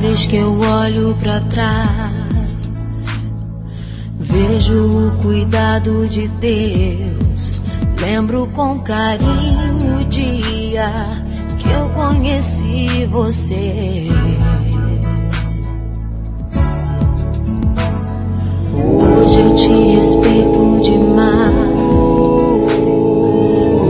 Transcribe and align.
vez 0.00 0.26
que 0.26 0.36
eu 0.36 0.60
olho 0.60 1.14
para 1.20 1.40
trás, 1.40 2.12
vejo 4.18 5.08
o 5.08 5.10
cuidado 5.22 6.06
de 6.08 6.28
Deus. 6.28 7.60
Lembro 8.00 8.48
com 8.54 8.78
carinho 8.80 10.00
o 10.00 10.04
dia 10.04 10.88
que 11.58 11.68
eu 11.68 11.88
conheci 11.90 13.06
você. 13.06 14.08
Hoje 18.74 19.40
eu 19.40 19.56
te 19.56 19.68
respeito 19.96 20.80
demais. 20.82 21.52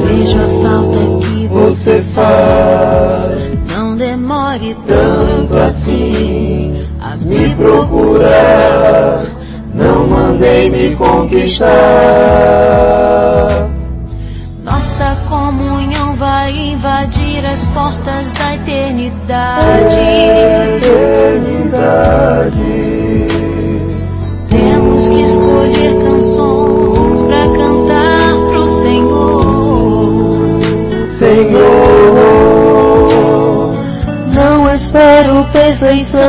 Vejo 0.09 0.39
a 0.39 0.49
falta 0.63 1.27
que 1.27 1.47
você 1.47 2.01
faz. 2.01 3.29
Não 3.71 3.97
demore 3.97 4.77
tanto 4.87 5.18
assim 5.69 6.75
a 7.01 7.15
me 7.17 7.55
procurar. 7.55 9.23
Não 9.75 10.09
mandei 10.09 10.71
me 10.71 10.97
conquistar. 10.97 11.69
Nossa 14.65 15.17
comunhão 15.29 16.15
vai 16.15 16.57
invadir 16.73 17.45
as 17.47 17.65
portas 17.67 18.33
da 18.33 18.55
eternidade. 18.55 19.95
Eternidade. 20.79 21.79
Temos 24.49 25.09
que 25.09 25.21
escolher 25.21 25.95
canções 26.03 26.58
perfeição. 35.45 36.23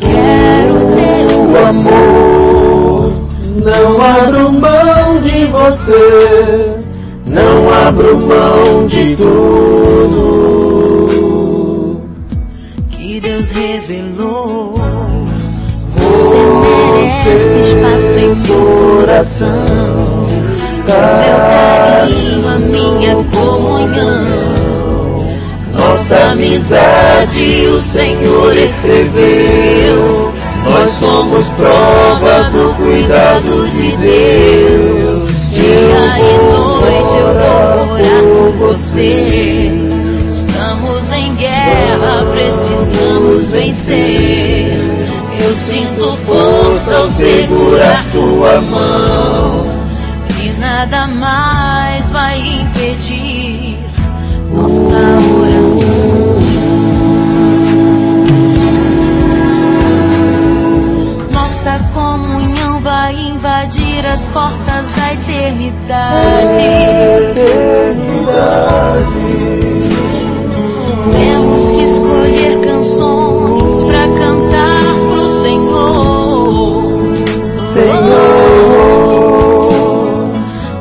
Quero 0.00 0.74
teu 0.96 1.66
amor, 1.66 3.12
não 3.64 4.00
abro 4.00 4.52
mão 4.52 5.20
de 5.22 5.44
você, 5.46 6.74
não 7.26 7.72
abro 7.86 8.18
mão 8.18 8.86
de 8.86 9.16
tudo. 9.16 10.42
que 13.12 13.20
Deus 13.20 13.50
revelou. 13.50 14.74
Você 15.96 16.36
merece 16.36 17.58
espaço 17.60 18.18
em 18.18 18.34
meu 18.36 18.36
coração. 18.46 19.48
Meu 20.86 21.38
carinho, 21.50 22.48
a 22.48 22.58
minha 22.58 23.14
comunhão. 23.24 24.11
Amizade 26.12 27.66
o 27.66 27.80
Senhor 27.80 28.56
escreveu. 28.56 30.32
Nós 30.64 30.90
somos 30.90 31.48
prova 31.50 32.50
do 32.50 32.74
cuidado 32.76 33.68
de 33.70 33.96
Deus. 33.96 35.22
Dia 35.50 36.18
e 36.18 36.38
noite 36.38 37.16
eu 37.18 37.34
vou 37.34 37.94
orar 37.94 38.22
por 38.22 38.68
você. 38.68 39.70
Estamos 40.26 41.12
em 41.12 41.34
guerra, 41.34 42.26
precisamos 42.32 43.48
vencer. 43.50 44.78
Eu 45.40 45.54
sinto 45.54 46.16
força 46.26 46.96
ao 46.98 47.08
segurar 47.08 48.04
sua 48.12 48.60
mão. 48.60 49.66
E 50.42 50.60
nada 50.60 51.06
mais 51.06 52.08
vai 52.10 52.38
impedir 52.38 53.82
nossa 54.52 55.21
invadir 63.92 64.06
as 64.06 64.26
portas 64.28 64.92
da 64.92 65.12
eternidade. 65.12 65.82
Temos 71.12 71.70
que 71.70 71.82
escolher 71.82 72.60
canções 72.60 73.82
pra 73.84 74.06
cantar 74.18 74.94
pro 75.10 75.42
Senhor. 75.42 76.82
Senhor, 77.72 78.72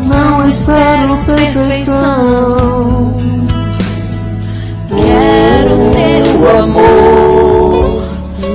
Não 0.02 0.48
espero 0.48 1.18
perfeição. 1.26 3.14
Quero 4.90 5.76
teu 5.92 6.60
amor. 6.60 8.02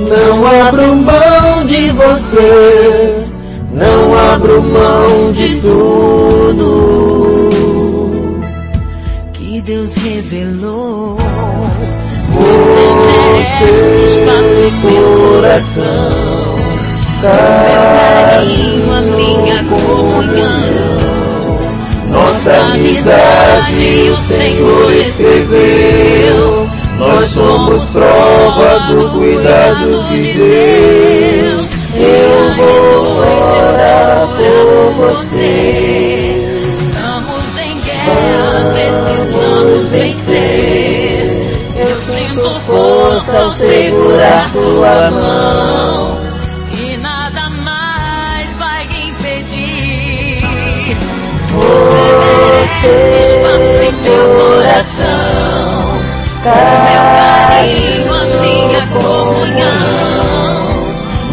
não 0.09 0.67
abro 0.67 0.95
mão 0.95 1.65
de 1.65 1.91
você, 1.91 2.76
Deus 9.87 9.95
revelou. 9.95 11.15
Você 12.33 12.81
merece 13.05 14.03
espaço 14.05 14.59
em 14.59 14.71
meu 14.81 15.31
coração. 15.31 15.83
Meu 17.21 17.31
carinho, 17.31 18.93
a 18.93 19.01
minha 19.01 19.63
comunhão. 19.63 20.97
Nossa 22.11 22.51
amizade 22.53 24.09
o 24.11 24.17
Senhor 24.17 24.91
escreveu. 24.93 26.67
Nós 26.99 27.29
somos 27.29 27.91
prova 27.91 28.79
do 28.89 29.11
cuidado 29.11 30.03
de 30.09 30.33
Deus. 30.33 31.69
Eu 31.95 32.55
vou 32.57 33.17
orar 33.19 34.27
por 34.37 35.06
segurar 44.17 44.51
tua 44.51 45.11
mão. 45.11 46.17
E 46.71 46.97
nada 46.97 47.49
mais 47.49 48.55
vai 48.57 48.83
impedir. 48.85 50.41
Você 51.53 52.01
merece 52.25 52.87
espaço 53.21 53.77
em 53.83 53.93
meu 54.01 54.25
coração. 54.37 55.77
O 56.43 56.49
meu 56.85 57.03
carinho, 57.17 58.13
a 58.13 58.25
minha 58.41 58.83
comunhão. 58.87 60.37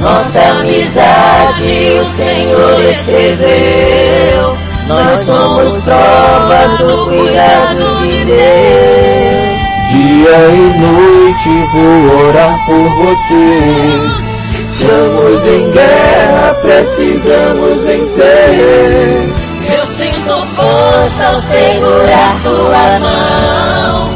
Nossa 0.01 0.41
amizade 0.41 2.01
o 2.01 2.05
Senhor 2.05 2.81
escreveu. 2.91 4.57
Nós 4.87 5.21
somos 5.21 5.83
prova 5.83 6.77
do 6.79 7.07
cuidado 7.07 7.99
de 8.01 8.25
Deus. 8.25 9.55
Dia 9.91 10.37
e 10.49 10.81
noite 10.81 11.04
vou 11.51 12.27
orar 12.29 12.59
por 12.67 12.89
você. 12.89 14.35
Estamos 14.59 15.47
em 15.47 15.71
guerra, 15.71 16.55
precisamos 16.63 17.83
vencer. 17.83 19.35
Eu 19.79 19.87
sinto 19.87 20.47
força 20.55 21.27
ao 21.27 21.41
segurar 21.41 22.43
tua 22.43 22.99
mão. 23.01 24.11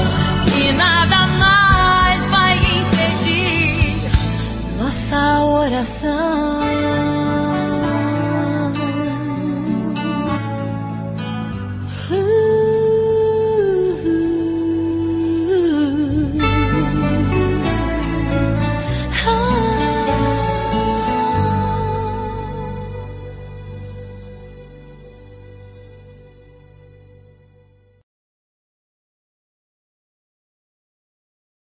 E 0.57 0.73
nada 0.73 1.27
mais 1.39 2.29
vai 2.31 2.57
impedir 2.57 4.11
nossa 4.79 5.45
oração. 5.45 6.98